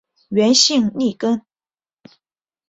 [0.29, 1.45] 原姓粟根。